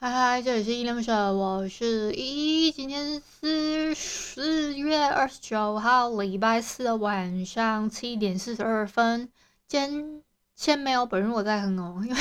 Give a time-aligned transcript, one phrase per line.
[0.00, 2.70] 嗨嗨，这里是依恋不舍，我是依依。
[2.70, 9.28] 今天是四月二十九号，礼拜四的晚上七点四十二分。
[9.66, 10.22] 今天
[10.54, 12.16] 先没有本日我在哼哦，因为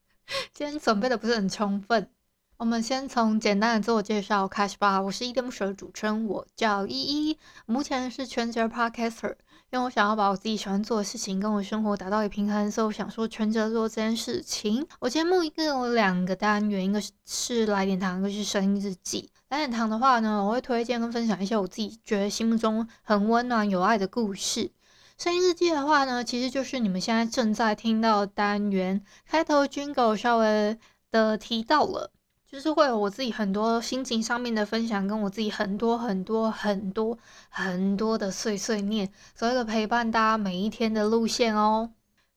[0.54, 2.08] 今天准备的不是很充分。
[2.56, 5.02] 我们先从简单的自我介绍开始吧。
[5.02, 6.96] 我是依恋不舍的主持人，我叫依
[7.28, 9.34] 依，目前是全职 Podcaster。
[9.70, 14.86] 因为我想要把我自己喜欢做的事情跟我生活达到一个平衡，所以我想说全职做这件事情。
[14.98, 19.30] 我节目一共有两个单元，一个是来点糖，一个是声音日记。
[19.50, 24.70] 来点糖的话呢，我会推荐跟分享一些我自己觉得心目中很温暖有爱的故事。
[25.18, 30.78] 声音日记的话呢，其实就是你们现在正在听到的单元开头 Jingle 稍微
[31.10, 32.10] 的提到了。
[32.50, 37.18] 就是会有我自己很多心情上面的分享，跟我自己很多很多很多
[37.50, 41.92] 很多的碎碎念，所谓的陪伴大家每一天的路线哦。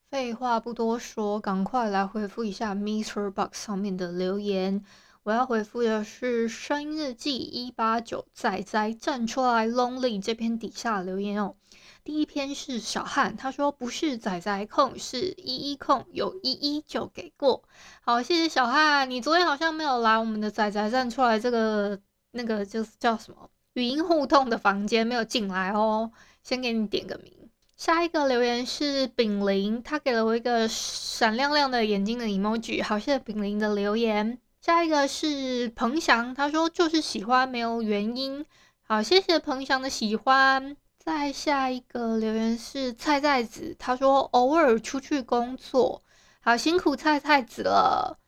[0.10, 4.84] 废话不多说，赶快来回复一下 MixerBox 上面的留言。
[5.24, 11.56] 我要回复的是声音日记一八九仔仔站出来 Lonely 这篇底下留言哦。
[12.04, 17.62] 第一篇是小汉，他说不是仔仔控，是依依控，有依依就给过。
[18.02, 22.00] 好，谢谢小汉，你昨天好像没有来我们的仔仔站出来这个
[22.32, 26.12] 那个就是叫什么语音互动的房间，没有进来哦。
[26.42, 27.32] 先给你点个名。
[27.78, 34.40] 下一个留言是丙林，他给了我一个闪亮亮的眼睛的 emoji，好，谢谢炳林的留言。
[34.62, 38.46] 下一个是彭翔，他说就是喜欢没有原因。
[38.84, 40.78] 好，谢谢彭翔的喜欢。
[41.00, 46.04] 再下一个留言是菜菜子，他说偶尔出去工作，
[46.42, 48.20] 好辛苦菜菜子了。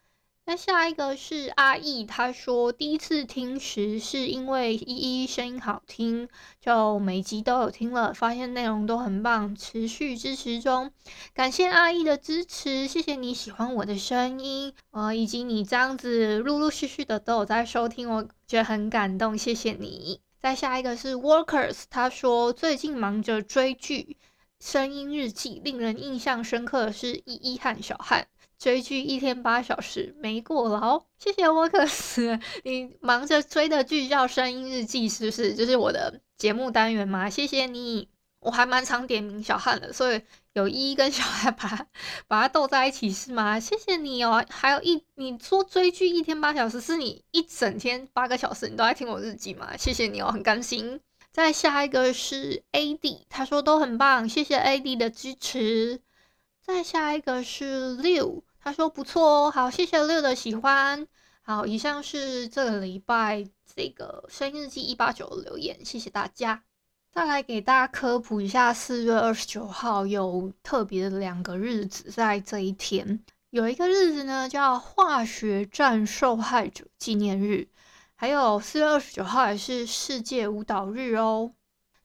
[0.46, 6.28] 那下一个是阿义，他说第一次听时是因为依依声音好听，
[6.60, 10.92] 就每集都有听了，发现内容都很棒，持续支持中。
[11.34, 20.20] 感谢阿义的支持，谢谢你喜欢我的声音，呃，以及你这样子陆陆续续的都有在收听，我觉得很感动，谢谢你。
[20.42, 24.18] 再下一个是 Workers，他说最近忙着追剧，
[24.64, 28.26] 声音日记令人印象深刻的是依依和小汉
[28.58, 35.54] 追剧一天八小时没过劳，谢谢沃克斯 你忙着追的剧叫声音日记是不是？
[35.54, 37.30] 就是我的节目单元吗？
[37.30, 38.08] 谢谢你。
[38.40, 40.22] 我还蛮常点名小汉的，所以
[40.54, 41.88] 有依依跟小汉把
[42.28, 43.60] 把他斗在一起是吗？
[43.60, 44.46] 谢谢你哦。
[44.50, 49.76] 还有一你说追剧一天八小时，是你一整天八个小时你都在听我日记吗？
[49.76, 51.02] 谢谢你哦，很甘心。
[51.34, 56.00] 再下一个是 AD，他说都很棒，谢谢 AD 的支持。
[56.62, 61.08] 再下一个是六，他说不错哦，好，谢谢六的喜欢。
[61.42, 63.44] 好，以上是这个礼拜
[63.76, 66.64] 这个生日记一八九的留言，谢谢大家。
[67.12, 73.20] 再来给大家科普一下，四月二十九号有特别的两个日子，在这一天
[73.50, 77.68] 有一个日子呢，叫化学战受害者纪念日，
[78.16, 81.52] 还有四月二十九号也是世界舞蹈日哦。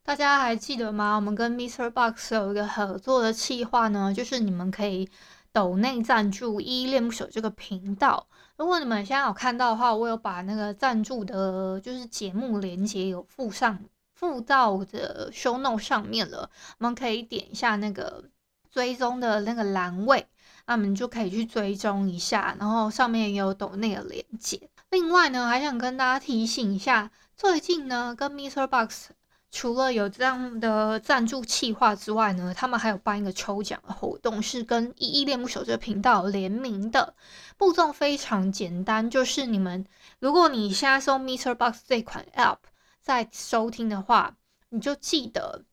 [0.03, 1.17] 大家还记得吗？
[1.17, 1.91] 我们跟 Mr.
[1.91, 5.09] Box 有一个合作的企划呢，就是你们可以
[5.53, 8.27] 抖内赞助依依恋不舍这个频道。
[8.57, 13.79] 如果你们现在有看到的话，我有把那个赞助的，就是节目连接有附上。
[14.15, 18.25] 附到的 show note 上面了，我们可以点一下那个
[18.69, 20.27] 追踪的那个栏位，
[20.69, 24.71] 那我们就可以去追踪一下，然后上面也有抖内的链接。
[24.91, 28.67] 另外呢，还想跟大家提醒一下，最近呢，跟 Mr.
[28.67, 29.09] Box
[29.51, 37.15] 除了有这样的赞助企划之外呢，他们还有办一个抽奖的活动，是跟依依恋不舍这个频道联名的。
[37.57, 39.85] 步骤非常简单，就是你们
[40.21, 41.55] 如果你现在搜 Mr.
[41.55, 42.59] Box 这款 app。
[43.01, 44.37] 在收听的话，
[44.69, 45.65] 你就记得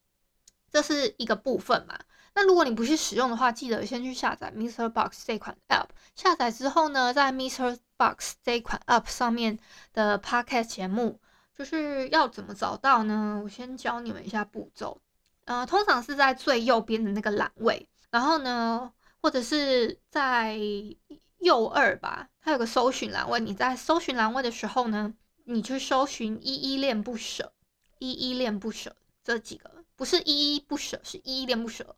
[0.72, 2.00] 这是一个部分嘛。
[2.36, 5.88] 那如果你不是使用的话，记得先去下载 MixerBox 这款 App。
[6.16, 9.58] 下载之后呢，在 MixerBox 这款 App 上面
[9.94, 11.20] 的 Podcast 节目，
[11.58, 13.40] 就是要怎么找到呢？
[13.42, 15.00] 我先教你们一下步骤。
[15.46, 18.92] 呃，通常是在最右边的那个栏位，然后呢，
[19.22, 20.60] 或者是在
[21.40, 23.40] 右二吧，它有个搜寻栏位。
[23.40, 25.14] 你在搜寻栏位的时候呢，
[25.46, 27.54] 你去搜寻依依恋不舍，
[28.00, 28.94] 依依恋不舍
[29.24, 31.96] 这几个不是依依不舍，是依依恋不舍。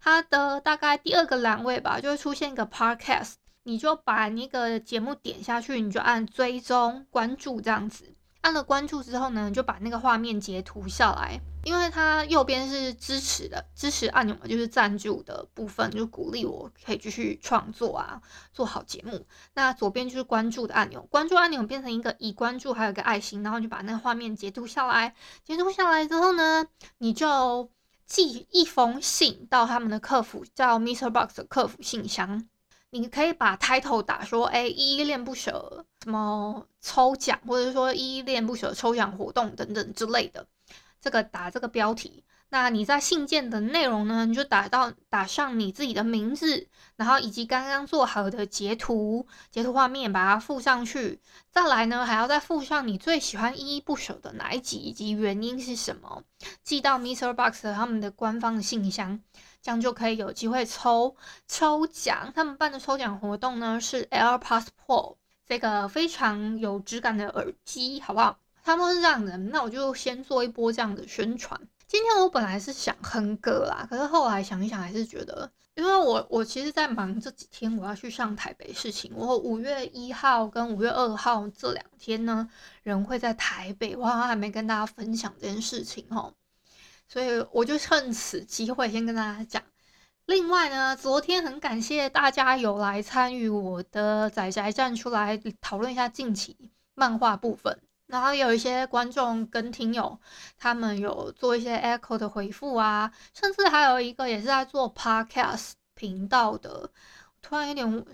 [0.00, 8.14] 它的大概第二个栏位吧，就会出现一个 podcast，你就把那个节目点下去，你就按追踪关注这样子。
[8.40, 18.20] 按了关注之后呢，你就把那个画面截图下来，因为它右边是支持的支持按钮嘛，就是赞助的部分，就鼓励我可以继续创作啊，
[18.52, 19.26] 做好节目。
[19.54, 25.14] 那左边就是关注的按钮，关注按钮变成一个已关注，还有一个爱心，然后就把那个画面截图下来。
[25.44, 26.66] 截图下来之后呢，
[26.98, 27.70] 你就
[28.06, 32.48] 寄一封信到他们的客服，叫 MrBox 的客服信箱。
[32.92, 40.44] 你可以把 title 打说，哎，依依恋不舍什么抽奖，或者说依依恋不舍抽奖活动等等之类的，
[41.00, 42.24] 这个打这个标题。
[42.52, 46.66] 那你在信件的内容呢，你就打到打上你自己的名字，
[46.96, 51.20] 然后以及刚刚做好的截图，截图画面把它附上去。
[51.52, 56.24] 再来呢，还要再附上你最喜欢依依不舍的哪一集以及原因是什么，
[56.64, 57.32] 寄到 Mr.
[57.34, 59.20] Box 他们的官方的信箱。
[59.62, 61.14] 这样就可以有机会抽
[61.46, 62.32] 抽奖。
[62.34, 65.16] 他们办的抽奖活动呢，是 AirPods Pro
[65.46, 68.38] 这个非常有质感的耳机，好不好？
[68.62, 71.60] 他们是这样的，那我就先做一波这样的宣传。
[71.86, 79.10] 今天我本来是想哼歌啦，可是后来想一想，还是觉得，因为我我其实在忙这几天，我要去上台北事情。
[79.16, 82.48] 我五月一号跟五月二号这两天呢，
[82.84, 86.32] 人会在台北，我好像还没跟大家分享这件事情哦。
[87.08, 89.60] 所以我就趁此机会先跟大家讲。
[90.26, 96.56] 另外呢，昨天很感谢大家有来参与我的宅宅站出来讨论一下近期
[96.94, 97.80] 漫画部分，
[98.10, 100.18] 然后有一些观众跟听友
[100.58, 106.90] 他们有做一些 echo 的回复啊，甚至还有一个也是在做 podcast 频道的，
[107.40, 108.04] 突然有点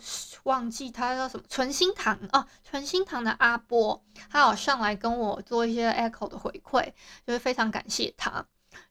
[0.44, 6.93] 忘记他叫什么，纯心堂哦，纯心堂的阿波，他有上来跟我做一些 echo 的回馈，
[7.26, 8.44] 就是非常感谢他。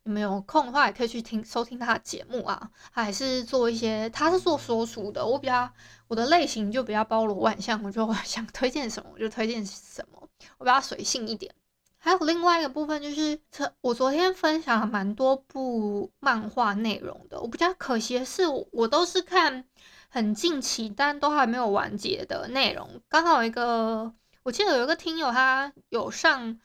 [0.04, 2.72] 你们有空的话，也可以去听收听他的节目啊。
[2.92, 5.24] 还是做一些，他是做说书的。
[5.24, 5.70] 我比较
[6.08, 10.25] 我的类型就比较包罗万象，我就想推荐什么我就推荐什么，
[10.58, 11.54] 我比较随性一点。
[11.98, 13.40] 还有另外一个部分就是，
[13.82, 17.40] 我昨天分享了蛮多部漫画内容的。
[17.42, 19.66] 我比较可惜的是，我都是看
[20.10, 23.02] 很近期但都还没有完结的内容。
[23.10, 26.60] 刚好有一个，我记得有一个听友他有上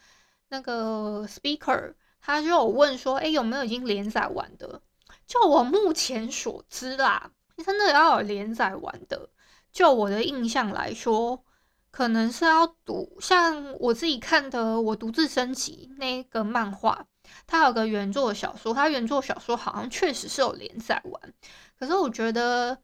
[0.49, 1.95] 那个 speaker。
[2.23, 4.83] 他就有问说：“哎，有没有已经连载完的？
[5.27, 7.31] 就我目前所知啦，
[7.65, 9.31] 真的要有连载完的。
[9.73, 11.43] 就我的印象来说，
[11.91, 17.07] 可能是要读像我自己看的《我独自升级》那个漫画，
[17.47, 21.35] 它有个原作小说，它原作小说好像确实是有连载完。
[21.79, 22.79] 可是我觉得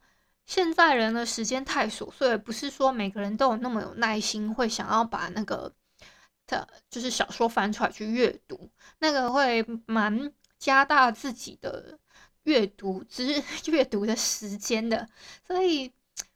[0.45, 5.73] 现在人的时间太琐碎，不是说每个人都有那么有耐心，会想要把那个。”
[6.47, 8.69] 的就是小说翻出来去阅读，
[8.99, 11.99] 那个会蛮加大自己的
[12.43, 15.05] 阅读之 阅读的时间的，
[15.45, 15.91] 所以，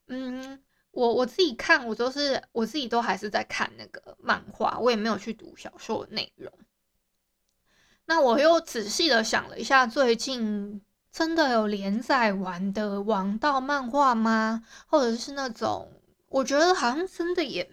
[0.07, 0.61] 嗯，
[1.01, 6.51] 我我自己看，我都是我自己都还是在看那个漫画，我也没有去读小说的内容。
[8.05, 10.79] 那我又仔细的想了一下，最近
[11.11, 14.63] 真的有连载完的王道漫画吗？
[14.85, 15.91] 或者是那种
[16.27, 17.67] 我觉得好像真的也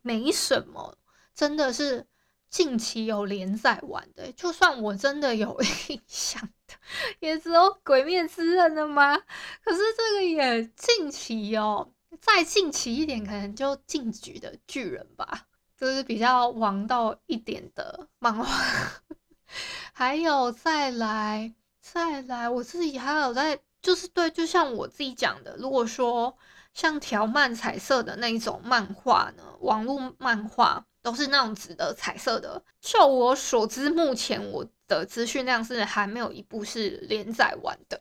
[0.00, 0.96] 没什么。
[1.34, 2.06] 真的是
[2.48, 6.48] 近期有连载完的，就算我真的有 印象，
[7.20, 9.18] 也只有《鬼灭之刃》的吗？
[9.62, 15.46] 可是这个也近期哦，再近期一点，可能就《进击的巨人》吧，
[15.76, 18.44] 就是比较王道一点的漫画。
[19.92, 26.36] 还有再来再来，我自己还有在，就是对，就像我自己讲的，如果说
[26.74, 30.86] 像条漫彩色的那一种漫画呢，网络漫画。
[31.04, 32.62] 都是那种纸的彩色的。
[32.80, 38.00] 就我所知，目前我的资讯量是还没有一部是连载完的。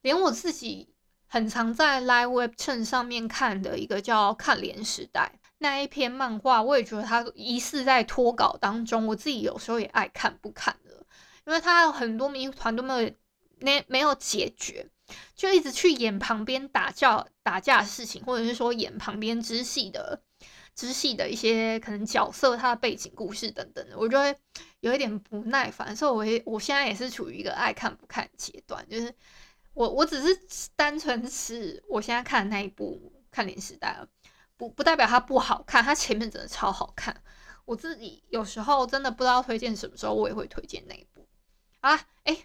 [0.00, 0.88] 连我自己
[1.28, 9.06] 很常在 Live Web 上面看的一个叫《看脸时代》那一篇漫画，我也觉得它疑似在脱稿当中。
[9.06, 11.04] 我自己有时候也爱看不看的，
[11.46, 13.12] 因为它有很多谜团都没有
[13.60, 14.88] 没没有解决，
[15.36, 20.22] 就一直去演旁边打架打架的事情，或者是说演旁边支系的。
[20.74, 24.32] 支系的一些可能角色，他的背景故事等等的，我就会
[24.78, 29.12] 有一点不耐烦，所以我也我现在也是处于一个爱看不看阶段，就是
[29.78, 30.36] 我我只是
[30.74, 34.08] 单纯是我现在看的那一部《看脸时代》，了
[34.56, 37.22] 不不代表它不好看，它前面真的超好看。
[37.64, 41.28] 我自己有时候真的不知道推荐什么时候，我也会推荐那一部。
[41.78, 42.36] 啊，哎、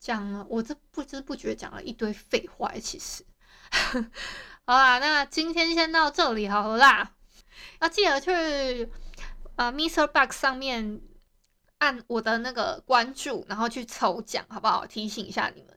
[0.00, 3.22] 讲了，我这不知不觉讲了一堆废话，其实，
[4.64, 7.12] 好啦，那今天先到这里好了啦。
[7.82, 8.90] 要记得去
[9.56, 10.06] 呃，Mr.
[10.06, 11.02] Box 上面
[11.76, 14.86] 按我的那个关注，然后去抽奖，好不好？
[14.86, 15.76] 提醒一下你们。